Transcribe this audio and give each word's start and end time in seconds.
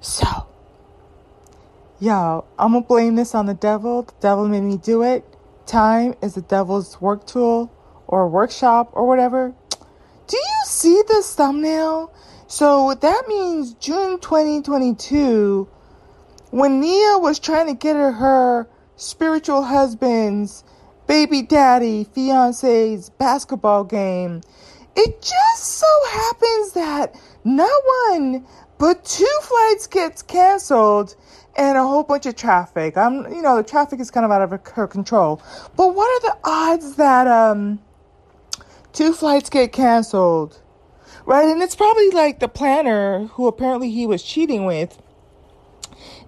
So, 0.00 0.46
yo, 1.98 2.44
I'm 2.58 2.72
gonna 2.72 2.84
blame 2.84 3.16
this 3.16 3.34
on 3.34 3.46
the 3.46 3.54
devil. 3.54 4.02
The 4.02 4.12
devil 4.20 4.48
made 4.48 4.62
me 4.62 4.76
do 4.76 5.02
it. 5.02 5.24
Time 5.66 6.14
is 6.22 6.34
the 6.34 6.42
devil's 6.42 7.00
work 7.00 7.26
tool 7.26 7.72
or 8.06 8.28
workshop 8.28 8.90
or 8.92 9.06
whatever. 9.06 9.54
Do 10.26 10.36
you 10.36 10.62
see 10.66 11.02
this 11.08 11.34
thumbnail? 11.34 12.12
So 12.48 12.94
that 12.94 13.24
means 13.26 13.74
June 13.74 14.20
2022, 14.20 15.68
when 16.50 16.80
Nia 16.80 17.18
was 17.18 17.40
trying 17.40 17.66
to 17.66 17.74
get 17.74 17.96
her, 17.96 18.12
her 18.12 18.68
spiritual 18.94 19.62
husband's 19.62 20.62
baby 21.06 21.42
daddy, 21.42 22.04
fiance's 22.04 23.10
basketball 23.10 23.84
game, 23.84 24.42
it 24.94 25.20
just 25.20 25.64
so 25.64 25.86
happens 26.10 26.72
that 26.72 27.20
not 27.44 27.82
one 28.08 28.46
but 28.78 29.04
two 29.04 29.38
flights 29.42 29.86
gets 29.86 30.22
canceled 30.22 31.16
and 31.56 31.78
a 31.78 31.82
whole 31.82 32.02
bunch 32.02 32.26
of 32.26 32.36
traffic. 32.36 32.96
I'm, 32.96 33.32
you 33.32 33.42
know, 33.42 33.56
the 33.56 33.62
traffic 33.62 34.00
is 34.00 34.10
kind 34.10 34.26
of 34.26 34.30
out 34.30 34.42
of 34.42 34.60
her 34.74 34.86
control. 34.86 35.40
But 35.76 35.94
what 35.94 36.06
are 36.06 36.30
the 36.30 36.36
odds 36.44 36.96
that 36.96 37.26
um 37.26 37.80
two 38.92 39.12
flights 39.12 39.50
get 39.50 39.72
canceled? 39.72 40.60
right? 41.26 41.48
And 41.48 41.62
it's 41.62 41.76
probably 41.76 42.10
like 42.10 42.38
the 42.38 42.48
planner 42.48 43.26
who 43.32 43.46
apparently 43.46 43.90
he 43.90 44.06
was 44.06 44.22
cheating 44.22 44.64
with. 44.64 45.02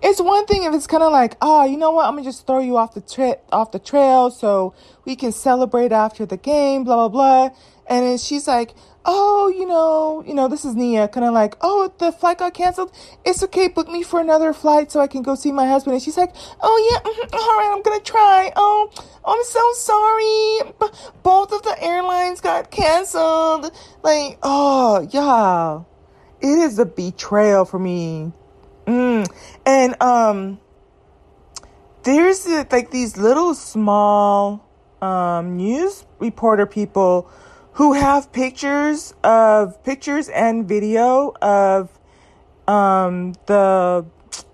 It's 0.01 0.21
one 0.21 0.47
thing 0.47 0.63
if 0.63 0.75
it's 0.75 0.87
kind 0.87 1.03
of 1.03 1.11
like, 1.11 1.37
oh, 1.41 1.65
you 1.65 1.77
know 1.77 1.91
what? 1.91 2.07
I'm 2.07 2.13
gonna 2.15 2.25
just 2.25 2.47
throw 2.47 2.61
you 2.61 2.77
off 2.77 2.95
the 2.95 3.01
tra- 3.01 3.39
off 3.51 3.73
the 3.73 3.81
trail 3.81 4.31
so 4.31 4.75
we 5.05 5.17
can 5.17 5.33
celebrate 5.33 5.91
after 5.91 6.25
the 6.25 6.37
game, 6.37 6.85
blah 6.85 7.09
blah 7.09 7.09
blah. 7.09 7.57
And 7.89 8.07
then 8.07 8.19
she's 8.19 8.47
like, 8.47 8.75
oh, 9.05 9.49
you 9.49 9.67
know, 9.67 10.23
you 10.27 10.35
know, 10.35 10.47
this 10.47 10.65
is 10.65 10.77
Nia, 10.77 11.09
kind 11.09 11.25
of 11.27 11.33
like, 11.33 11.57
oh, 11.63 11.93
the 11.99 12.13
flight 12.13 12.39
got 12.39 12.55
canceled. 12.55 12.93
It's 13.25 13.43
okay, 13.43 13.69
book 13.69 13.89
me 13.89 14.03
for 14.03 14.21
another 14.21 14.53
flight 14.53 14.93
so 14.93 15.01
I 15.01 15.07
can 15.07 15.23
go 15.23 15.35
see 15.35 15.51
my 15.51 15.67
husband. 15.67 15.95
And 15.95 16.03
she's 16.03 16.17
like, 16.17 16.35
oh 16.61 16.91
yeah, 16.93 17.01
mm-hmm, 17.01 17.35
all 17.35 17.57
right, 17.57 17.75
I'm 17.75 17.83
gonna 17.83 18.01
try. 18.01 18.53
Oh, 18.55 18.91
I'm 19.25 19.43
so 19.43 19.73
sorry. 19.73 20.73
B- 20.81 21.13
both 21.23 21.53
of 21.53 21.63
the 21.63 21.77
airlines 21.83 22.41
got 22.41 22.71
canceled. 22.71 23.73
Like, 24.03 24.39
oh 24.43 25.09
yeah, 25.11 25.83
it 26.41 26.59
is 26.59 26.79
a 26.79 26.87
betrayal 26.87 27.65
for 27.65 27.79
me. 27.81 28.33
Mm. 28.89 29.31
And 29.67 30.03
um, 30.03 30.61
there's 32.05 32.49
like 32.73 32.91
these 32.91 33.19
little 33.19 33.55
small 33.55 34.65
um 35.03 35.57
news 35.57 36.05
reporter 36.19 36.67
people 36.67 37.31
who 37.75 37.93
have 37.93 38.33
pictures 38.33 39.15
of 39.23 39.85
pictures 39.85 40.29
and 40.29 40.67
video 40.67 41.33
of 41.41 41.91
um 42.67 43.35
the 43.47 44.05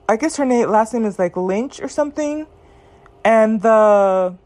I 0.06 0.16
guess 0.16 0.36
her 0.36 0.44
name 0.44 0.68
last 0.68 0.92
name 0.92 1.06
is 1.06 1.18
like 1.18 1.34
Lynch 1.34 1.80
or 1.80 1.88
something 1.88 2.46
and 3.24 3.62
the 3.62 4.36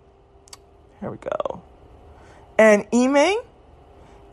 here 1.00 1.10
we 1.10 1.16
go 1.16 1.62
and 2.56 2.86
Ime 2.92 3.38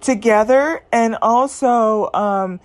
together 0.02 0.84
and 0.92 1.18
also 1.20 2.12
um 2.14 2.60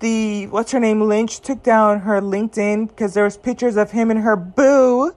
the 0.00 0.46
what's 0.48 0.72
her 0.72 0.80
name 0.80 1.00
Lynch 1.02 1.40
took 1.40 1.62
down 1.62 2.00
her 2.00 2.20
LinkedIn 2.20 2.88
because 2.88 3.14
there 3.14 3.24
was 3.24 3.36
pictures 3.36 3.76
of 3.76 3.90
him 3.90 4.10
and 4.10 4.20
her 4.20 4.36
boo 4.36 5.12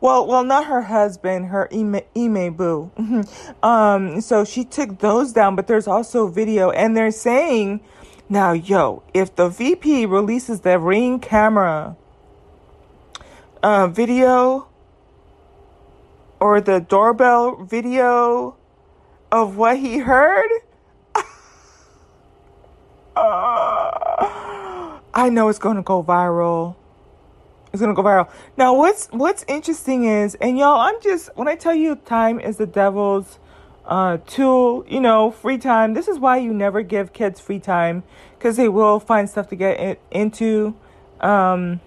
well, 0.00 0.26
well, 0.26 0.44
not 0.44 0.66
her 0.66 0.82
husband, 0.82 1.46
her 1.46 1.68
Ime, 1.72 2.00
Ime 2.16 2.54
Boo. 2.54 2.90
um, 3.62 4.20
so 4.20 4.44
she 4.44 4.64
took 4.64 4.98
those 5.00 5.32
down, 5.32 5.56
but 5.56 5.66
there's 5.66 5.88
also 5.88 6.28
video, 6.28 6.70
and 6.70 6.96
they're 6.96 7.10
saying, 7.10 7.80
now, 8.28 8.52
yo, 8.52 9.02
if 9.12 9.34
the 9.34 9.48
VP 9.48 10.06
releases 10.06 10.60
the 10.60 10.78
ring 10.78 11.18
camera 11.18 11.96
uh, 13.62 13.88
video 13.88 14.68
or 16.38 16.60
the 16.60 16.78
doorbell 16.78 17.64
video 17.64 18.54
of 19.32 19.56
what 19.56 19.78
he 19.78 19.98
heard, 19.98 20.48
I 25.18 25.30
know 25.30 25.48
it's 25.48 25.58
going 25.58 25.74
to 25.74 25.82
go 25.82 26.00
viral. 26.00 26.76
It's 27.72 27.80
gonna 27.80 27.92
go 27.92 28.04
viral. 28.04 28.30
Now, 28.56 28.74
what's 28.74 29.08
what's 29.08 29.44
interesting 29.48 30.04
is, 30.04 30.36
and 30.36 30.56
y'all, 30.56 30.80
I'm 30.80 30.94
just 31.02 31.30
when 31.34 31.48
I 31.48 31.56
tell 31.56 31.74
you 31.74 31.96
time 31.96 32.38
is 32.38 32.56
the 32.56 32.66
devil's 32.66 33.40
uh, 33.84 34.18
tool. 34.28 34.86
You 34.88 35.00
know, 35.00 35.32
free 35.32 35.58
time. 35.58 35.94
This 35.94 36.06
is 36.06 36.20
why 36.20 36.36
you 36.36 36.54
never 36.54 36.82
give 36.82 37.12
kids 37.12 37.40
free 37.40 37.58
time 37.58 38.04
because 38.38 38.56
they 38.56 38.68
will 38.68 39.00
find 39.00 39.28
stuff 39.28 39.48
to 39.48 39.56
get 39.56 39.80
in, 39.80 39.96
into. 40.12 40.76
Um, 41.20 41.80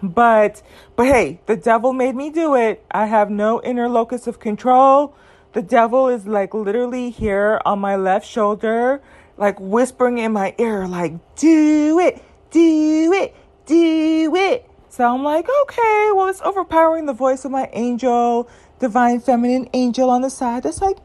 but 0.00 0.62
but 0.94 1.06
hey, 1.08 1.40
the 1.46 1.56
devil 1.56 1.92
made 1.92 2.14
me 2.14 2.30
do 2.30 2.54
it. 2.54 2.86
I 2.92 3.06
have 3.06 3.28
no 3.28 3.60
inner 3.62 3.88
locus 3.88 4.28
of 4.28 4.38
control. 4.38 5.16
The 5.52 5.62
devil 5.62 6.08
is 6.08 6.28
like 6.28 6.54
literally 6.54 7.10
here 7.10 7.60
on 7.66 7.80
my 7.80 7.96
left 7.96 8.26
shoulder, 8.26 9.02
like 9.36 9.58
whispering 9.58 10.18
in 10.18 10.32
my 10.32 10.54
ear, 10.58 10.86
like, 10.86 11.12
do 11.34 11.98
it, 11.98 12.22
do 12.50 13.12
it, 13.12 13.34
do 13.66 14.34
it. 14.36 14.70
So 14.88 15.04
I'm 15.12 15.22
like, 15.22 15.46
okay, 15.62 16.10
well, 16.14 16.28
it's 16.28 16.40
overpowering 16.40 17.04
the 17.04 17.12
voice 17.12 17.44
of 17.44 17.50
my 17.50 17.68
angel, 17.74 18.48
divine 18.78 19.20
feminine 19.20 19.68
angel 19.74 20.08
on 20.08 20.22
the 20.22 20.30
side. 20.30 20.62
That's 20.62 20.80
like, 20.80 20.96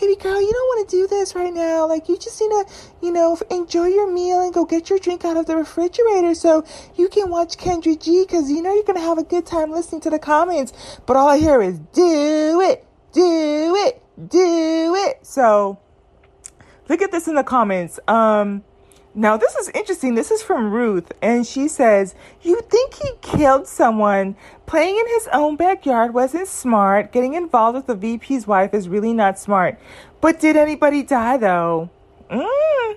baby 0.00 0.16
girl, 0.16 0.40
you 0.40 0.52
don't 0.52 0.66
want 0.66 0.88
to 0.88 0.96
do 0.96 1.06
this 1.06 1.34
right 1.34 1.54
now. 1.54 1.86
Like, 1.86 2.08
you 2.08 2.18
just 2.18 2.40
need 2.40 2.48
to, 2.48 2.66
you 3.02 3.12
know, 3.12 3.38
enjoy 3.50 3.86
your 3.86 4.10
meal 4.10 4.40
and 4.40 4.52
go 4.52 4.64
get 4.64 4.90
your 4.90 4.98
drink 4.98 5.24
out 5.24 5.36
of 5.36 5.46
the 5.46 5.56
refrigerator 5.56 6.34
so 6.34 6.64
you 6.96 7.08
can 7.08 7.30
watch 7.30 7.56
Kendra 7.56 8.02
G 8.02 8.24
because 8.24 8.50
you 8.50 8.62
know 8.62 8.74
you're 8.74 8.82
going 8.82 8.98
to 8.98 9.04
have 9.04 9.18
a 9.18 9.24
good 9.24 9.46
time 9.46 9.70
listening 9.70 10.00
to 10.00 10.10
the 10.10 10.18
comments. 10.18 10.98
But 11.06 11.16
all 11.16 11.28
I 11.28 11.38
hear 11.38 11.62
is, 11.62 11.78
do 11.78 12.60
it, 12.60 12.84
do 13.12 13.76
it, 13.86 14.02
do 14.28 14.94
it. 15.06 15.24
So 15.24 15.78
look 16.88 17.00
at 17.00 17.12
this 17.12 17.28
in 17.28 17.36
the 17.36 17.44
comments. 17.44 18.00
Um, 18.08 18.64
now, 19.18 19.38
this 19.38 19.54
is 19.56 19.70
interesting. 19.70 20.14
This 20.14 20.30
is 20.30 20.42
from 20.42 20.70
Ruth, 20.70 21.10
and 21.22 21.46
she 21.46 21.68
says, 21.68 22.14
You 22.42 22.60
think 22.60 22.92
he 22.92 23.12
killed 23.22 23.66
someone? 23.66 24.36
Playing 24.66 24.94
in 24.94 25.06
his 25.06 25.26
own 25.32 25.56
backyard 25.56 26.12
wasn't 26.12 26.48
smart. 26.48 27.12
Getting 27.12 27.32
involved 27.32 27.76
with 27.76 27.86
the 27.86 27.94
VP's 27.94 28.46
wife 28.46 28.74
is 28.74 28.90
really 28.90 29.14
not 29.14 29.38
smart. 29.38 29.78
But 30.20 30.38
did 30.38 30.54
anybody 30.54 31.02
die, 31.02 31.38
though? 31.38 31.88
Mm. 32.30 32.96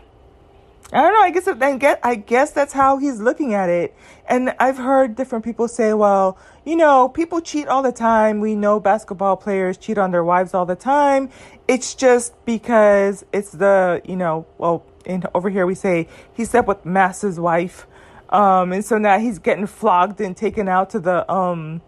I 0.91 1.01
don't 1.03 1.13
know. 1.13 1.21
I 1.21 1.31
guess 1.31 1.47
I 1.47 1.77
get. 1.77 1.99
I 2.03 2.15
guess 2.15 2.51
that's 2.51 2.73
how 2.73 2.97
he's 2.97 3.21
looking 3.21 3.53
at 3.53 3.69
it. 3.69 3.95
And 4.27 4.53
I've 4.59 4.77
heard 4.77 5.15
different 5.15 5.45
people 5.45 5.67
say, 5.67 5.93
"Well, 5.93 6.37
you 6.65 6.75
know, 6.75 7.07
people 7.07 7.39
cheat 7.39 7.67
all 7.67 7.83
the 7.83 7.91
time. 7.91 8.41
We 8.41 8.55
know 8.55 8.79
basketball 8.79 9.37
players 9.37 9.77
cheat 9.77 9.97
on 9.97 10.11
their 10.11 10.23
wives 10.23 10.53
all 10.53 10.65
the 10.65 10.75
time. 10.75 11.29
It's 11.67 11.93
just 11.93 12.33
because 12.45 13.23
it's 13.31 13.51
the, 13.51 14.01
you 14.03 14.15
know, 14.15 14.47
well, 14.57 14.83
and 15.05 15.25
over 15.33 15.49
here 15.49 15.65
we 15.65 15.75
say 15.75 16.07
he 16.33 16.45
slept 16.45 16.67
with 16.67 16.85
Master's 16.85 17.39
wife. 17.39 17.87
Um, 18.29 18.73
and 18.73 18.85
so 18.85 18.97
now 18.97 19.17
he's 19.17 19.39
getting 19.39 19.65
flogged 19.65 20.21
and 20.21 20.37
taken 20.37 20.67
out 20.67 20.91
to 20.91 20.99
the 20.99 21.29
um 21.31 21.81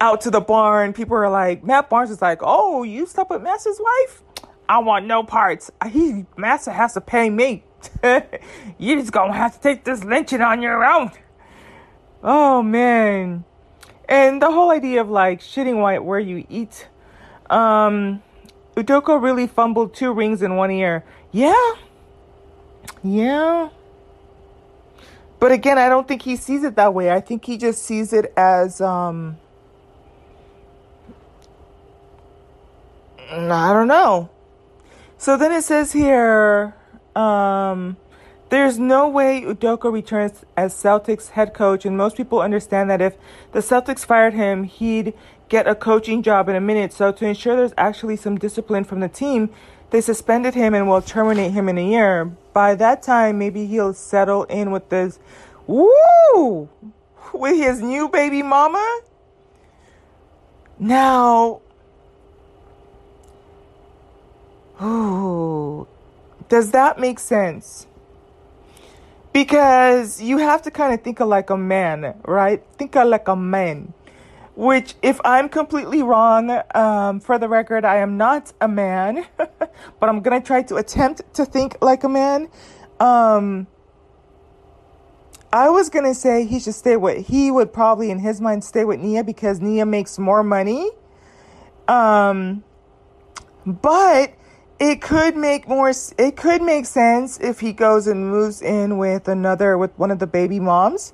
out 0.00 0.20
to 0.22 0.30
the 0.30 0.40
barn. 0.40 0.92
People 0.92 1.16
are 1.16 1.30
like, 1.30 1.64
Matt 1.64 1.88
Barnes 1.88 2.10
is 2.10 2.20
like, 2.20 2.40
Oh, 2.42 2.82
you 2.82 3.06
slept 3.06 3.30
with 3.30 3.42
Master's 3.42 3.80
wife? 3.80 4.22
I 4.68 4.78
want 4.78 5.06
no 5.06 5.22
parts. 5.22 5.70
He 5.90 6.26
Master 6.36 6.70
has 6.70 6.94
to 6.94 7.00
pay 7.00 7.30
me. 7.30 7.64
you 8.78 8.98
just 8.98 9.12
gonna 9.12 9.32
have 9.32 9.54
to 9.54 9.60
take 9.60 9.84
this 9.84 10.04
lynching 10.04 10.40
on 10.40 10.62
your 10.62 10.84
own. 10.84 11.10
Oh 12.22 12.62
man. 12.62 13.44
And 14.08 14.42
the 14.42 14.50
whole 14.50 14.70
idea 14.70 15.00
of 15.00 15.08
like 15.08 15.40
shitting 15.40 15.80
white 15.80 16.04
where 16.04 16.20
you 16.20 16.46
eat. 16.48 16.88
Um 17.48 18.22
Udoka 18.76 19.20
really 19.20 19.46
fumbled 19.46 19.94
two 19.94 20.12
rings 20.12 20.42
in 20.42 20.56
one 20.56 20.70
ear. 20.70 21.04
Yeah, 21.30 21.74
yeah. 23.02 23.68
But 25.38 25.50
again, 25.50 25.76
I 25.76 25.88
don't 25.88 26.06
think 26.06 26.22
he 26.22 26.36
sees 26.36 26.62
it 26.62 26.76
that 26.76 26.94
way. 26.94 27.10
I 27.10 27.20
think 27.20 27.44
he 27.44 27.56
just 27.56 27.82
sees 27.82 28.12
it 28.12 28.32
as 28.36 28.80
um 28.80 29.38
I 33.30 33.72
don't 33.72 33.88
know. 33.88 34.30
So 35.18 35.36
then 35.36 35.52
it 35.52 35.62
says 35.62 35.92
here 35.92 36.74
um 37.16 37.96
there's 38.50 38.78
no 38.78 39.08
way 39.08 39.40
Udoka 39.40 39.90
returns 39.90 40.44
as 40.58 40.74
Celtics 40.74 41.30
head 41.30 41.54
coach, 41.54 41.86
and 41.86 41.96
most 41.96 42.18
people 42.18 42.40
understand 42.40 42.90
that 42.90 43.00
if 43.00 43.16
the 43.52 43.60
Celtics 43.60 44.04
fired 44.04 44.34
him, 44.34 44.64
he'd 44.64 45.14
get 45.48 45.66
a 45.66 45.74
coaching 45.74 46.22
job 46.22 46.50
in 46.50 46.54
a 46.54 46.60
minute. 46.60 46.92
So 46.92 47.12
to 47.12 47.26
ensure 47.26 47.56
there's 47.56 47.72
actually 47.78 48.16
some 48.16 48.36
discipline 48.36 48.84
from 48.84 49.00
the 49.00 49.08
team, 49.08 49.48
they 49.90 50.02
suspended 50.02 50.54
him 50.54 50.74
and 50.74 50.86
will 50.86 51.02
terminate 51.02 51.52
him 51.52 51.68
in 51.68 51.78
a 51.78 51.90
year. 51.90 52.30
By 52.52 52.74
that 52.76 53.02
time, 53.02 53.38
maybe 53.38 53.66
he'll 53.66 53.94
settle 53.94 54.44
in 54.44 54.70
with 54.70 54.88
this, 54.88 55.18
woo, 55.66 56.68
with 57.32 57.56
his 57.56 57.80
new 57.80 58.08
baby 58.08 58.42
mama. 58.42 59.00
Now, 60.78 61.60
ooh, 64.82 65.86
does 66.48 66.70
that 66.72 66.98
make 66.98 67.18
sense? 67.18 67.86
because 69.32 70.20
you 70.20 70.38
have 70.38 70.62
to 70.62 70.70
kind 70.70 70.92
of 70.92 71.02
think 71.02 71.20
of 71.20 71.28
like 71.28 71.50
a 71.50 71.56
man, 71.56 72.14
right? 72.24 72.62
Think 72.76 72.96
of 72.96 73.08
like 73.08 73.28
a 73.28 73.36
man. 73.36 73.92
Which, 74.54 74.94
if 75.02 75.18
I'm 75.24 75.48
completely 75.48 76.02
wrong, 76.02 76.60
um, 76.74 77.20
for 77.20 77.38
the 77.38 77.48
record, 77.48 77.84
I 77.84 77.96
am 77.96 78.18
not 78.18 78.52
a 78.60 78.68
man, 78.68 79.24
but 79.38 80.08
I'm 80.08 80.20
gonna 80.20 80.42
try 80.42 80.62
to 80.64 80.76
attempt 80.76 81.22
to 81.34 81.46
think 81.46 81.76
like 81.80 82.04
a 82.04 82.08
man. 82.08 82.48
Um, 83.00 83.66
I 85.52 85.70
was 85.70 85.88
gonna 85.88 86.14
say 86.14 86.44
he 86.44 86.60
should 86.60 86.74
stay 86.74 86.96
with. 86.96 87.26
He 87.26 87.50
would 87.50 87.72
probably, 87.72 88.10
in 88.10 88.18
his 88.18 88.40
mind, 88.40 88.62
stay 88.62 88.84
with 88.84 89.00
Nia 89.00 89.24
because 89.24 89.60
Nia 89.60 89.86
makes 89.86 90.18
more 90.18 90.42
money. 90.42 90.90
Um, 91.88 92.62
but 93.66 94.34
it 94.78 95.00
could 95.00 95.36
make 95.36 95.68
more 95.68 95.92
it 96.18 96.36
could 96.36 96.60
make 96.60 96.86
sense 96.86 97.38
if 97.38 97.60
he 97.60 97.72
goes 97.72 98.06
and 98.06 98.28
moves 98.28 98.60
in 98.60 98.98
with 98.98 99.28
another 99.28 99.78
with 99.78 99.96
one 99.96 100.10
of 100.10 100.18
the 100.18 100.26
baby 100.26 100.58
moms 100.58 101.12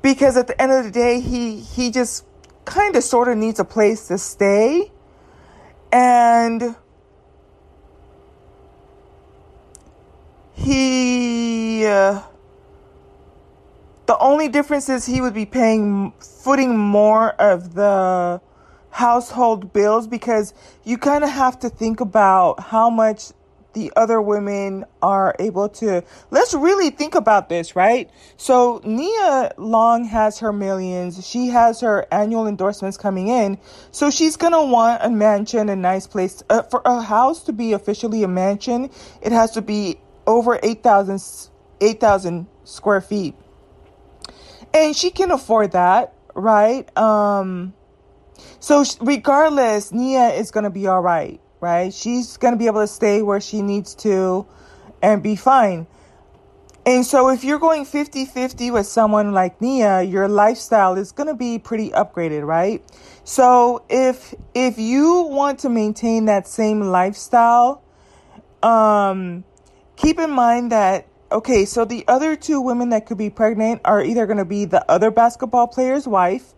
because 0.00 0.36
at 0.38 0.46
the 0.46 0.60
end 0.60 0.72
of 0.72 0.84
the 0.84 0.90
day 0.90 1.20
he 1.20 1.60
he 1.60 1.90
just 1.90 2.24
kind 2.68 2.94
of 2.96 3.02
sort 3.02 3.28
of 3.28 3.38
needs 3.38 3.58
a 3.58 3.64
place 3.64 4.08
to 4.08 4.18
stay 4.18 4.92
and 5.90 6.76
he 10.52 11.86
uh, 11.86 12.20
the 14.04 14.18
only 14.18 14.48
difference 14.48 14.90
is 14.90 15.06
he 15.06 15.22
would 15.22 15.32
be 15.32 15.46
paying 15.46 16.12
footing 16.20 16.76
more 16.76 17.30
of 17.40 17.72
the 17.74 18.38
household 18.90 19.72
bills 19.72 20.06
because 20.06 20.52
you 20.84 20.98
kind 20.98 21.24
of 21.24 21.30
have 21.30 21.58
to 21.60 21.70
think 21.70 22.00
about 22.00 22.60
how 22.60 22.90
much 22.90 23.32
the 23.74 23.92
other 23.96 24.20
women 24.20 24.84
are 25.02 25.34
able 25.38 25.68
to. 25.68 26.02
Let's 26.30 26.54
really 26.54 26.90
think 26.90 27.14
about 27.14 27.48
this, 27.48 27.76
right? 27.76 28.10
So, 28.36 28.80
Nia 28.84 29.52
Long 29.56 30.04
has 30.04 30.38
her 30.38 30.52
millions. 30.52 31.26
She 31.26 31.48
has 31.48 31.80
her 31.80 32.06
annual 32.10 32.46
endorsements 32.46 32.96
coming 32.96 33.28
in. 33.28 33.58
So, 33.90 34.10
she's 34.10 34.36
going 34.36 34.52
to 34.52 34.62
want 34.62 35.02
a 35.02 35.10
mansion, 35.10 35.68
a 35.68 35.76
nice 35.76 36.06
place. 36.06 36.42
Uh, 36.48 36.62
for 36.62 36.82
a 36.84 37.00
house 37.02 37.44
to 37.44 37.52
be 37.52 37.72
officially 37.72 38.22
a 38.22 38.28
mansion, 38.28 38.90
it 39.22 39.32
has 39.32 39.52
to 39.52 39.62
be 39.62 40.00
over 40.26 40.58
8,000 40.62 41.20
8, 41.80 42.02
square 42.64 43.00
feet. 43.00 43.34
And 44.74 44.94
she 44.94 45.10
can 45.10 45.30
afford 45.30 45.72
that, 45.72 46.14
right? 46.34 46.96
Um, 46.96 47.74
so 48.60 48.84
regardless, 49.00 49.92
Nia 49.92 50.30
is 50.30 50.50
going 50.50 50.64
to 50.64 50.70
be 50.70 50.86
all 50.86 51.00
right, 51.00 51.40
right? 51.60 51.92
She's 51.92 52.36
going 52.36 52.54
to 52.54 52.58
be 52.58 52.66
able 52.66 52.80
to 52.80 52.86
stay 52.86 53.22
where 53.22 53.40
she 53.40 53.62
needs 53.62 53.94
to 53.96 54.46
and 55.02 55.22
be 55.22 55.36
fine. 55.36 55.86
And 56.86 57.04
so 57.04 57.28
if 57.28 57.44
you're 57.44 57.58
going 57.58 57.84
50-50 57.84 58.72
with 58.72 58.86
someone 58.86 59.32
like 59.32 59.60
Nia, 59.60 60.02
your 60.02 60.26
lifestyle 60.26 60.96
is 60.96 61.12
going 61.12 61.26
to 61.26 61.34
be 61.34 61.58
pretty 61.58 61.90
upgraded, 61.90 62.46
right? 62.46 62.82
So 63.24 63.84
if 63.90 64.34
if 64.54 64.78
you 64.78 65.22
want 65.22 65.58
to 65.60 65.68
maintain 65.68 66.24
that 66.26 66.48
same 66.48 66.80
lifestyle, 66.80 67.82
um 68.62 69.44
keep 69.96 70.18
in 70.18 70.30
mind 70.30 70.72
that 70.72 71.06
okay, 71.30 71.66
so 71.66 71.84
the 71.84 72.04
other 72.08 72.36
two 72.36 72.58
women 72.60 72.88
that 72.88 73.04
could 73.04 73.18
be 73.18 73.28
pregnant 73.28 73.82
are 73.84 74.02
either 74.02 74.24
going 74.24 74.38
to 74.38 74.46
be 74.46 74.64
the 74.64 74.90
other 74.90 75.10
basketball 75.10 75.66
player's 75.66 76.08
wife 76.08 76.54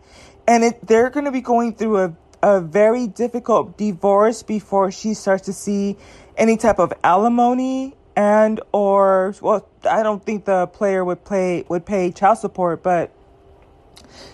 and 0.47 0.65
it, 0.65 0.87
they're 0.87 1.11
going 1.11 1.25
to 1.25 1.33
be 1.33 1.41
going 1.41 1.75
through 1.75 1.99
a, 1.99 2.17
a 2.43 2.61
very 2.61 3.07
difficult 3.07 3.77
divorce 3.77 4.43
before 4.43 4.91
she 4.91 5.15
starts 5.15 5.47
to 5.47 5.53
see 5.53 5.97
any 6.37 6.57
type 6.57 6.79
of 6.79 6.93
alimony 7.05 7.95
and 8.17 8.61
or 8.73 9.35
well 9.41 9.69
I 9.89 10.03
don't 10.03 10.25
think 10.25 10.45
the 10.45 10.67
player 10.67 11.05
would 11.05 11.25
pay 11.25 11.65
would 11.69 11.87
pay 11.87 12.11
child 12.13 12.39
support 12.39 12.83
but 12.83 13.13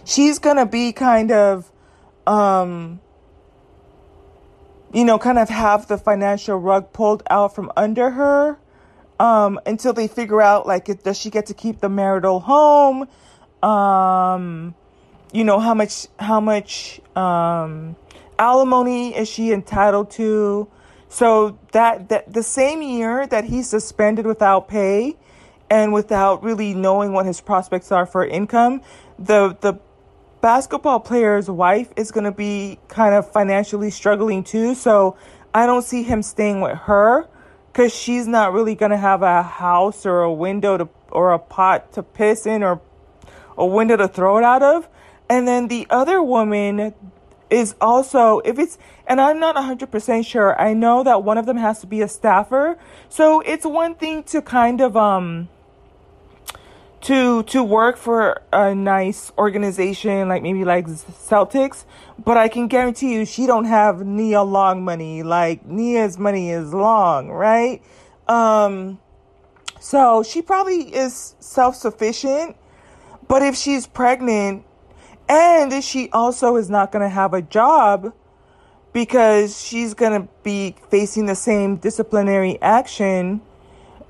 she's 0.04 0.38
going 0.38 0.56
to 0.56 0.66
be 0.66 0.92
kind 0.92 1.32
of 1.32 1.70
um 2.26 3.00
you 4.92 5.04
know 5.04 5.18
kind 5.18 5.38
of 5.38 5.48
have 5.48 5.88
the 5.88 5.98
financial 5.98 6.56
rug 6.56 6.92
pulled 6.92 7.22
out 7.28 7.54
from 7.54 7.70
under 7.76 8.10
her 8.10 8.58
um 9.18 9.58
until 9.66 9.92
they 9.92 10.08
figure 10.08 10.40
out 10.40 10.66
like 10.66 11.02
does 11.02 11.18
she 11.18 11.30
get 11.30 11.46
to 11.46 11.54
keep 11.54 11.80
the 11.80 11.88
marital 11.88 12.40
home? 12.40 13.08
Um 13.62 14.74
you 15.32 15.44
know 15.44 15.58
how 15.58 15.74
much 15.74 16.06
how 16.18 16.40
much 16.40 17.00
um, 17.16 17.96
alimony 18.38 19.16
is 19.16 19.28
she 19.28 19.52
entitled 19.52 20.10
to? 20.12 20.68
So 21.08 21.58
that, 21.72 22.08
that 22.08 22.32
the 22.32 22.42
same 22.42 22.82
year 22.82 23.26
that 23.28 23.44
he's 23.44 23.68
suspended 23.68 24.26
without 24.26 24.68
pay 24.68 25.16
and 25.70 25.92
without 25.92 26.42
really 26.42 26.74
knowing 26.74 27.12
what 27.12 27.26
his 27.26 27.40
prospects 27.40 27.90
are 27.90 28.06
for 28.06 28.24
income 28.24 28.82
the 29.18 29.56
the 29.60 29.78
basketball 30.40 31.00
player's 31.00 31.50
wife 31.50 31.92
is 31.96 32.12
going 32.12 32.24
to 32.24 32.32
be 32.32 32.78
kind 32.88 33.14
of 33.14 33.30
financially 33.32 33.90
struggling 33.90 34.44
too. 34.44 34.74
So 34.74 35.16
i 35.54 35.66
don't 35.66 35.82
see 35.82 36.02
him 36.02 36.22
staying 36.22 36.60
with 36.60 36.76
her 36.76 37.26
because 37.72 37.94
she's 37.94 38.26
not 38.26 38.52
really 38.52 38.74
going 38.74 38.90
to 38.90 38.96
have 38.96 39.22
a 39.22 39.42
house 39.42 40.04
or 40.06 40.22
a 40.22 40.32
window 40.32 40.76
to 40.76 40.88
or 41.10 41.32
a 41.32 41.38
pot 41.38 41.92
to 41.92 42.02
piss 42.02 42.46
in 42.46 42.62
or 42.62 42.80
a 43.56 43.66
window 43.66 43.96
to 43.96 44.06
throw 44.06 44.36
it 44.36 44.44
out 44.44 44.62
of 44.62 44.88
and 45.28 45.46
then 45.46 45.68
the 45.68 45.86
other 45.90 46.22
woman 46.22 46.94
is 47.50 47.74
also, 47.80 48.40
if 48.40 48.58
it's, 48.58 48.78
and 49.06 49.20
I'm 49.20 49.38
not 49.38 49.56
100% 49.56 50.26
sure, 50.26 50.60
I 50.60 50.72
know 50.74 51.02
that 51.04 51.22
one 51.22 51.38
of 51.38 51.46
them 51.46 51.56
has 51.56 51.80
to 51.80 51.86
be 51.86 52.02
a 52.02 52.08
staffer. 52.08 52.76
So 53.08 53.40
it's 53.40 53.64
one 53.64 53.94
thing 53.94 54.24
to 54.24 54.42
kind 54.42 54.80
of, 54.80 54.96
um, 54.96 55.48
to 57.02 57.44
to 57.44 57.62
work 57.62 57.96
for 57.96 58.42
a 58.52 58.74
nice 58.74 59.30
organization 59.38 60.28
like 60.28 60.42
maybe 60.42 60.64
like 60.64 60.86
Celtics, 60.86 61.84
but 62.18 62.36
I 62.36 62.48
can 62.48 62.66
guarantee 62.66 63.14
you 63.14 63.24
she 63.24 63.46
don't 63.46 63.66
have 63.66 64.04
Nia 64.04 64.42
Long 64.42 64.84
money. 64.84 65.22
Like 65.22 65.64
Nia's 65.64 66.18
money 66.18 66.50
is 66.50 66.74
long, 66.74 67.28
right? 67.28 67.80
Um 68.26 68.98
so 69.78 70.24
she 70.24 70.42
probably 70.42 70.92
is 70.92 71.36
self-sufficient, 71.38 72.56
but 73.28 73.40
if 73.42 73.54
she's 73.54 73.86
pregnant, 73.86 74.64
and 75.28 75.82
she 75.82 76.08
also 76.10 76.56
is 76.56 76.70
not 76.70 76.92
going 76.92 77.02
to 77.02 77.08
have 77.08 77.34
a 77.34 77.42
job 77.42 78.12
because 78.92 79.60
she's 79.60 79.92
going 79.94 80.22
to 80.22 80.28
be 80.42 80.74
facing 80.88 81.26
the 81.26 81.34
same 81.34 81.76
disciplinary 81.76 82.60
action. 82.62 83.42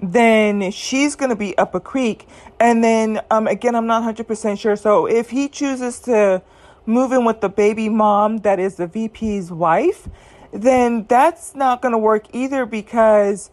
Then 0.01 0.71
she's 0.71 1.17
going 1.17 1.31
to 1.31 1.37
be 1.37 1.57
up 1.59 1.75
a 1.75 1.81
creek. 1.81 2.29
And 2.61 2.85
then, 2.85 3.21
um, 3.31 3.47
again, 3.47 3.75
I'm 3.75 3.87
not 3.87 4.03
100% 4.03 4.59
sure. 4.59 4.77
So 4.77 5.07
if 5.07 5.31
he 5.31 5.49
chooses 5.49 5.99
to 6.01 6.43
move 6.85 7.13
in 7.13 7.25
with 7.25 7.41
the 7.41 7.49
baby 7.49 7.89
mom 7.89 8.39
that 8.39 8.61
is 8.61 8.77
the 8.77 8.87
VP's 8.87 9.51
wife, 9.51 10.09
then 10.53 11.05
that's 11.09 11.55
not 11.55 11.83
going 11.83 11.93
to 11.93 11.99
work 11.99 12.27
either 12.33 12.65
because 12.65 13.51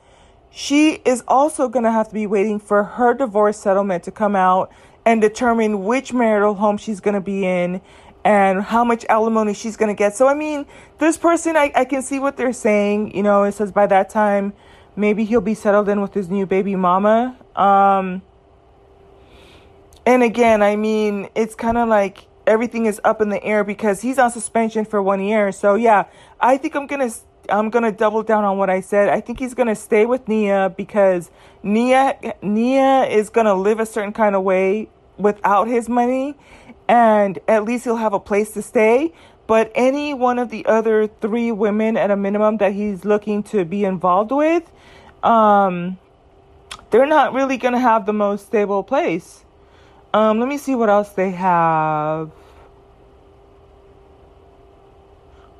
she 0.51 1.01
is 1.03 1.23
also 1.27 1.67
going 1.67 1.83
to 1.83 1.91
have 1.91 2.09
to 2.09 2.13
be 2.13 2.27
waiting 2.27 2.59
for 2.59 2.83
her 2.83 3.13
divorce 3.15 3.57
settlement 3.57 4.03
to 4.03 4.11
come 4.11 4.35
out 4.35 4.71
and 5.05 5.21
determine 5.21 5.83
which 5.83 6.13
marital 6.13 6.55
home 6.55 6.77
she's 6.77 6.99
going 6.99 7.15
to 7.15 7.21
be 7.21 7.45
in 7.45 7.81
and 8.25 8.61
how 8.61 8.83
much 8.83 9.05
alimony 9.09 9.53
she's 9.53 9.75
going 9.75 9.89
to 9.89 9.97
get. 9.97 10.15
So, 10.15 10.27
I 10.27 10.33
mean, 10.33 10.65
this 10.97 11.17
person, 11.17 11.57
I, 11.57 11.71
I 11.75 11.85
can 11.85 12.01
see 12.01 12.19
what 12.19 12.37
they're 12.37 12.53
saying. 12.53 13.15
You 13.15 13.23
know, 13.23 13.43
it 13.43 13.53
says 13.53 13.71
by 13.71 13.87
that 13.87 14.09
time, 14.09 14.53
maybe 14.95 15.25
he'll 15.25 15.41
be 15.41 15.55
settled 15.55 15.89
in 15.89 16.01
with 16.01 16.13
his 16.13 16.29
new 16.29 16.45
baby 16.45 16.75
mama. 16.75 17.37
Um, 17.55 18.21
and 20.05 20.23
again, 20.23 20.61
I 20.61 20.75
mean, 20.75 21.29
it's 21.35 21.55
kind 21.55 21.77
of 21.77 21.89
like 21.89 22.27
everything 22.47 22.85
is 22.85 22.99
up 23.03 23.21
in 23.21 23.29
the 23.29 23.43
air 23.43 23.63
because 23.63 24.01
he's 24.01 24.17
on 24.17 24.31
suspension 24.31 24.85
for 24.85 25.01
one 25.01 25.21
year. 25.21 25.51
So, 25.51 25.75
yeah, 25.75 26.05
I 26.39 26.57
think 26.57 26.75
I'm 26.75 26.87
going 26.87 27.09
to 27.09 27.15
I'm 27.49 27.69
gonna 27.69 27.91
double 27.91 28.23
down 28.23 28.43
on 28.43 28.57
what 28.57 28.69
I 28.69 28.81
said. 28.81 29.09
I 29.09 29.19
think 29.19 29.39
he's 29.39 29.53
gonna 29.53 29.75
stay 29.75 30.05
with 30.05 30.27
Nia 30.27 30.73
because 30.75 31.29
Nia 31.61 32.35
Nia 32.41 33.05
is 33.05 33.29
gonna 33.29 33.55
live 33.55 33.79
a 33.79 33.85
certain 33.85 34.13
kind 34.13 34.35
of 34.35 34.43
way 34.43 34.89
without 35.17 35.67
his 35.67 35.89
money, 35.89 36.35
and 36.87 37.39
at 37.47 37.63
least 37.63 37.83
he'll 37.83 37.95
have 37.95 38.13
a 38.13 38.19
place 38.19 38.51
to 38.51 38.61
stay. 38.61 39.13
But 39.45 39.71
any 39.75 40.13
one 40.13 40.39
of 40.39 40.49
the 40.49 40.65
other 40.65 41.07
three 41.07 41.51
women 41.51 41.97
at 41.97 42.11
a 42.11 42.15
minimum 42.15 42.57
that 42.57 42.73
he's 42.73 43.03
looking 43.05 43.43
to 43.43 43.65
be 43.65 43.83
involved 43.83 44.31
with, 44.31 44.71
um, 45.21 45.97
they're 46.91 47.05
not 47.05 47.33
really 47.33 47.57
gonna 47.57 47.79
have 47.79 48.05
the 48.05 48.13
most 48.13 48.45
stable 48.45 48.83
place. 48.83 49.43
Um, 50.13 50.39
let 50.39 50.47
me 50.47 50.57
see 50.57 50.75
what 50.75 50.89
else 50.89 51.09
they 51.09 51.31
have. 51.31 52.31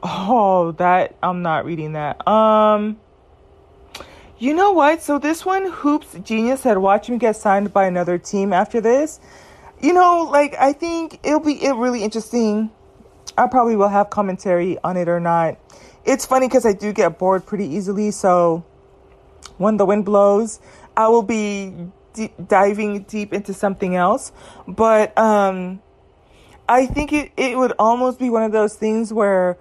Oh, 0.03 0.73
that 0.73 1.15
I'm 1.23 1.41
not 1.41 1.65
reading 1.65 1.93
that. 1.93 2.27
Um 2.27 2.97
you 4.39 4.53
know 4.53 4.71
what? 4.71 5.01
So 5.01 5.19
this 5.19 5.45
one 5.45 5.71
Hoops 5.71 6.15
Genius 6.23 6.63
had 6.63 6.77
watch 6.77 7.09
me 7.09 7.17
get 7.17 7.35
signed 7.35 7.71
by 7.73 7.85
another 7.85 8.17
team 8.17 8.53
after 8.53 8.81
this. 8.81 9.19
You 9.81 9.93
know, 9.93 10.29
like 10.31 10.55
I 10.59 10.73
think 10.73 11.19
it'll 11.23 11.39
be 11.39 11.63
it 11.63 11.75
really 11.75 12.03
interesting. 12.03 12.71
I 13.37 13.47
probably 13.47 13.75
will 13.75 13.89
have 13.89 14.09
commentary 14.09 14.77
on 14.83 14.97
it 14.97 15.07
or 15.07 15.19
not. 15.19 15.57
It's 16.05 16.25
funny 16.25 16.47
because 16.47 16.65
I 16.65 16.73
do 16.73 16.93
get 16.93 17.17
bored 17.17 17.45
pretty 17.45 17.65
easily, 17.65 18.11
so 18.11 18.65
when 19.57 19.77
the 19.77 19.85
wind 19.85 20.05
blows, 20.05 20.59
I 20.95 21.07
will 21.07 21.23
be 21.23 21.73
d- 22.13 22.31
diving 22.47 23.03
deep 23.03 23.33
into 23.33 23.53
something 23.53 23.95
else, 23.95 24.31
but 24.67 25.17
um, 25.17 25.81
I 26.67 26.85
think 26.85 27.13
it, 27.13 27.31
it 27.37 27.57
would 27.57 27.73
almost 27.79 28.19
be 28.19 28.29
one 28.29 28.43
of 28.43 28.51
those 28.51 28.75
things 28.75 29.11
where 29.11 29.57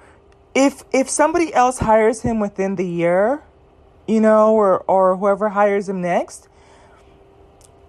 if 0.54 0.82
if 0.92 1.08
somebody 1.08 1.52
else 1.54 1.78
hires 1.78 2.22
him 2.22 2.40
within 2.40 2.76
the 2.76 2.86
year, 2.86 3.42
you 4.06 4.20
know, 4.20 4.54
or 4.54 4.80
or 4.88 5.16
whoever 5.16 5.50
hires 5.50 5.88
him 5.88 6.00
next, 6.00 6.48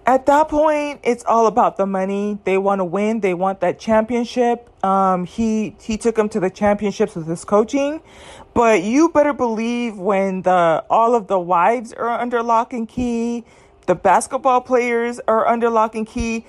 at 0.05 0.25
that 0.25 0.49
point 0.49 0.99
it's 1.03 1.23
all 1.25 1.47
about 1.47 1.77
the 1.77 1.85
money. 1.85 2.39
They 2.43 2.57
want 2.57 2.79
to 2.79 2.85
win. 2.85 3.21
They 3.21 3.33
want 3.33 3.61
that 3.61 3.79
championship. 3.79 4.69
Um, 4.83 5.25
he 5.25 5.75
he 5.81 5.97
took 5.97 6.17
him 6.17 6.29
to 6.29 6.39
the 6.39 6.49
championships 6.49 7.15
with 7.15 7.27
his 7.27 7.45
coaching, 7.45 8.01
but 8.53 8.83
you 8.83 9.09
better 9.09 9.33
believe 9.33 9.97
when 9.97 10.41
the 10.41 10.83
all 10.89 11.15
of 11.15 11.27
the 11.27 11.39
wives 11.39 11.93
are 11.93 12.09
under 12.09 12.43
lock 12.43 12.73
and 12.73 12.87
key, 12.87 13.45
the 13.87 13.95
basketball 13.95 14.61
players 14.61 15.19
are 15.27 15.47
under 15.47 15.69
lock 15.69 15.95
and 15.95 16.07
key. 16.07 16.45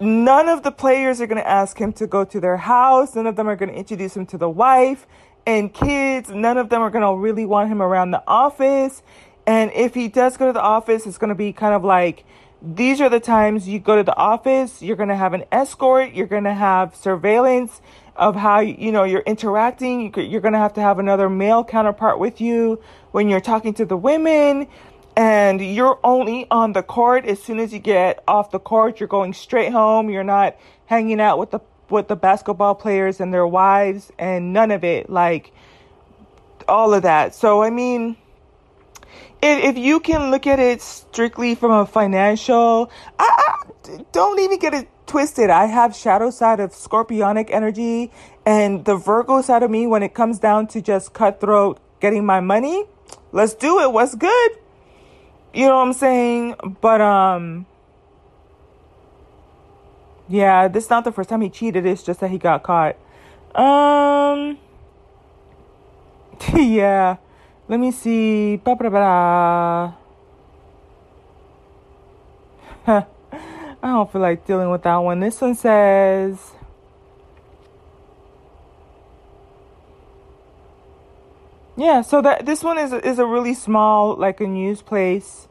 None 0.00 0.48
of 0.48 0.62
the 0.62 0.70
players 0.70 1.20
are 1.20 1.26
going 1.26 1.42
to 1.42 1.48
ask 1.48 1.76
him 1.78 1.92
to 1.94 2.06
go 2.06 2.24
to 2.24 2.38
their 2.38 2.56
house. 2.56 3.16
None 3.16 3.26
of 3.26 3.34
them 3.34 3.48
are 3.48 3.56
going 3.56 3.70
to 3.70 3.74
introduce 3.74 4.16
him 4.16 4.26
to 4.26 4.38
the 4.38 4.48
wife 4.48 5.08
and 5.48 5.72
kids. 5.72 6.28
None 6.28 6.58
of 6.58 6.68
them 6.68 6.82
are 6.82 6.90
going 6.90 7.02
to 7.02 7.18
really 7.18 7.46
want 7.46 7.70
him 7.70 7.80
around 7.80 8.10
the 8.10 8.22
office. 8.26 9.02
And 9.46 9.72
if 9.72 9.94
he 9.94 10.08
does 10.08 10.36
go 10.36 10.46
to 10.46 10.52
the 10.52 10.60
office, 10.60 11.06
it's 11.06 11.16
going 11.16 11.30
to 11.30 11.34
be 11.34 11.54
kind 11.54 11.74
of 11.74 11.82
like 11.82 12.26
these 12.60 13.00
are 13.00 13.08
the 13.08 13.18
times 13.18 13.66
you 13.66 13.78
go 13.78 13.96
to 13.96 14.02
the 14.02 14.14
office, 14.14 14.82
you're 14.82 14.96
going 14.96 15.08
to 15.08 15.16
have 15.16 15.32
an 15.32 15.44
escort, 15.50 16.12
you're 16.12 16.26
going 16.26 16.44
to 16.44 16.52
have 16.52 16.94
surveillance 16.94 17.80
of 18.14 18.36
how 18.36 18.60
you 18.60 18.92
know 18.92 19.04
you're 19.04 19.22
interacting. 19.22 20.12
You're 20.14 20.42
going 20.42 20.52
to 20.52 20.58
have 20.58 20.74
to 20.74 20.82
have 20.82 20.98
another 20.98 21.30
male 21.30 21.64
counterpart 21.64 22.18
with 22.18 22.42
you 22.42 22.82
when 23.12 23.30
you're 23.30 23.40
talking 23.40 23.72
to 23.74 23.86
the 23.86 23.96
women 23.96 24.66
and 25.16 25.62
you're 25.62 25.98
only 26.04 26.46
on 26.50 26.74
the 26.74 26.82
court 26.82 27.24
as 27.24 27.42
soon 27.42 27.58
as 27.58 27.72
you 27.72 27.78
get 27.78 28.22
off 28.28 28.52
the 28.52 28.60
court 28.60 29.00
you're 29.00 29.08
going 29.08 29.32
straight 29.32 29.72
home 29.72 30.08
you're 30.10 30.22
not 30.22 30.56
hanging 30.86 31.20
out 31.20 31.40
with 31.40 31.50
the 31.50 31.58
with 31.90 32.08
the 32.08 32.16
basketball 32.16 32.74
players 32.74 33.20
and 33.20 33.32
their 33.32 33.46
wives 33.46 34.12
and 34.18 34.52
none 34.52 34.70
of 34.70 34.84
it 34.84 35.08
like 35.10 35.52
all 36.66 36.92
of 36.92 37.02
that. 37.02 37.34
So 37.34 37.62
i 37.62 37.70
mean 37.70 38.16
if, 39.40 39.64
if 39.64 39.78
you 39.78 40.00
can 40.00 40.30
look 40.30 40.46
at 40.46 40.58
it 40.58 40.82
strictly 40.82 41.54
from 41.54 41.70
a 41.70 41.86
financial 41.86 42.90
I, 43.18 43.54
I 43.88 44.02
don't 44.12 44.38
even 44.40 44.58
get 44.58 44.74
it 44.74 44.88
twisted. 45.06 45.48
I 45.48 45.64
have 45.64 45.96
shadow 45.96 46.30
side 46.30 46.60
of 46.60 46.72
scorpionic 46.72 47.48
energy 47.50 48.10
and 48.44 48.84
the 48.84 48.96
virgo 48.96 49.40
side 49.40 49.62
of 49.62 49.70
me 49.70 49.86
when 49.86 50.02
it 50.02 50.12
comes 50.12 50.38
down 50.38 50.66
to 50.68 50.82
just 50.82 51.14
cutthroat 51.14 51.80
getting 52.00 52.26
my 52.26 52.40
money 52.40 52.84
let's 53.32 53.54
do 53.54 53.80
it. 53.80 53.92
What's 53.92 54.14
good? 54.14 54.50
You 55.54 55.66
know 55.66 55.76
what 55.76 55.86
I'm 55.88 55.92
saying? 55.92 56.56
But 56.80 57.00
um 57.00 57.66
yeah, 60.28 60.68
this 60.68 60.84
is 60.84 60.90
not 60.90 61.04
the 61.04 61.12
first 61.12 61.30
time 61.30 61.40
he 61.40 61.50
cheated, 61.50 61.86
it's 61.86 62.02
just 62.02 62.20
that 62.20 62.30
he 62.30 62.38
got 62.38 62.62
caught. 62.62 62.96
Um 63.54 64.58
yeah. 66.54 67.16
Let 67.68 67.80
me 67.80 67.90
see. 67.90 68.60
I 68.64 69.92
don't 73.82 74.10
feel 74.10 74.22
like 74.22 74.46
dealing 74.46 74.70
with 74.70 74.82
that 74.82 74.96
one. 74.96 75.20
This 75.20 75.40
one 75.40 75.54
says 75.54 76.52
Yeah, 81.76 82.00
so 82.00 82.20
that 82.22 82.44
this 82.44 82.64
one 82.64 82.76
is 82.76 82.92
is 82.92 83.20
a 83.20 83.26
really 83.26 83.54
small 83.54 84.16
like 84.16 84.40
a 84.40 84.46
news 84.46 84.82
place 84.82 85.47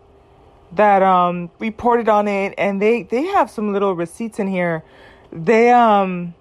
that 0.74 1.02
um 1.02 1.50
reported 1.60 2.10
on 2.10 2.28
it 2.28 2.54
and 2.58 2.82
they 2.82 3.04
they 3.04 3.24
have 3.24 3.50
some 3.50 3.74
little 3.74 3.96
receipts 3.96 4.40
in 4.40 4.48
here. 4.48 4.84
They 5.32 5.72
um 5.72 6.34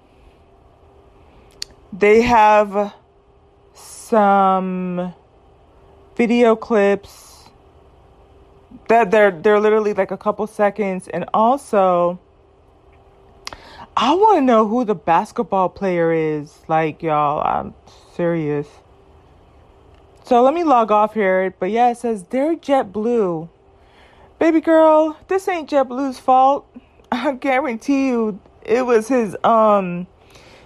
they 1.92 2.22
have 2.22 2.94
some 3.74 5.14
video 6.16 6.56
clips 6.56 7.50
that 8.88 9.10
they're 9.10 9.30
they're 9.30 9.60
literally 9.60 9.94
like 9.94 10.10
a 10.10 10.16
couple 10.16 10.46
seconds 10.46 11.08
and 11.08 11.24
also 11.32 12.18
I 13.96 14.12
want 14.14 14.38
to 14.38 14.40
know 14.42 14.66
who 14.66 14.84
the 14.84 14.94
basketball 14.94 15.70
player 15.70 16.12
is. 16.12 16.58
Like 16.68 17.02
y'all, 17.02 17.40
I'm 17.40 17.74
serious. 18.14 18.68
So 20.24 20.42
let 20.42 20.52
me 20.52 20.64
log 20.64 20.90
off 20.90 21.14
here. 21.14 21.54
But 21.58 21.70
yeah, 21.70 21.90
it 21.90 21.96
says 21.96 22.24
they're 22.24 22.56
JetBlue. 22.56 23.48
Baby 24.38 24.60
girl, 24.60 25.16
this 25.28 25.48
ain't 25.48 25.70
JetBlue's 25.70 26.18
fault. 26.18 26.66
I 27.12 27.32
guarantee 27.32 28.08
you 28.08 28.38
it 28.62 28.84
was 28.84 29.08
his 29.08 29.36
um 29.44 30.06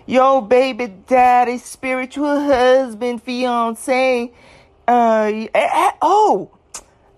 yo 0.06 0.40
baby 0.40 0.88
daddy, 1.06 1.58
spiritual 1.58 2.40
husband, 2.40 3.22
fiance. 3.22 4.32
Uh 4.88 5.30
eh, 5.32 5.48
eh, 5.54 5.90
oh, 6.02 6.50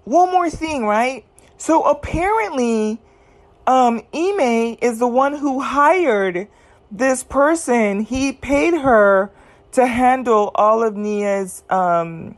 one 0.05 0.31
more 0.31 0.51
thing, 0.51 0.85
right? 0.85 1.25
So 1.57 1.85
apparently 1.85 3.01
um 3.67 4.03
Ime 4.13 4.77
is 4.83 4.99
the 4.99 5.09
one 5.09 5.35
who 5.35 5.61
hired 5.61 6.49
this 6.91 7.25
person. 7.25 8.01
He 8.01 8.33
paid 8.33 8.75
her 8.75 9.33
to 9.73 9.87
handle 9.87 10.51
all 10.55 10.83
of 10.83 10.95
Nia's 10.97 11.65
um, 11.71 12.37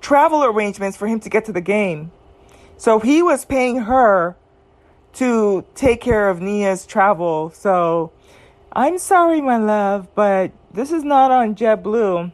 travel 0.00 0.44
arrangements 0.44 0.96
for 0.96 1.06
him 1.06 1.20
to 1.20 1.28
get 1.28 1.44
to 1.44 1.52
the 1.52 1.60
game. 1.60 2.10
So 2.80 2.98
he 2.98 3.22
was 3.22 3.44
paying 3.44 3.80
her 3.80 4.36
to 5.12 5.66
take 5.74 6.00
care 6.00 6.30
of 6.30 6.40
Nia's 6.40 6.86
travel. 6.86 7.50
So 7.50 8.10
I'm 8.72 8.96
sorry, 8.96 9.42
my 9.42 9.58
love, 9.58 10.08
but 10.14 10.50
this 10.72 10.90
is 10.90 11.04
not 11.04 11.30
on 11.30 11.54
JetBlue. 11.54 12.32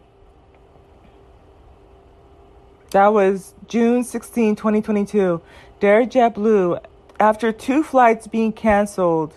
That 2.92 3.08
was 3.08 3.54
June 3.66 4.04
16, 4.04 4.54
2022. 4.54 5.42
Dear 5.80 6.06
JetBlue, 6.06 6.80
after 7.18 7.50
two 7.50 7.82
flights 7.82 8.28
being 8.28 8.52
canceled, 8.52 9.34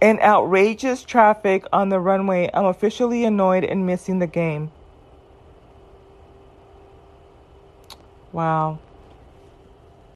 and 0.00 0.20
outrageous 0.20 1.02
traffic 1.02 1.64
on 1.72 1.88
the 1.88 1.98
runway, 1.98 2.48
I'm 2.54 2.66
officially 2.66 3.24
annoyed 3.24 3.64
and 3.64 3.86
missing 3.86 4.20
the 4.20 4.28
game. 4.28 4.70
Wow. 8.30 8.78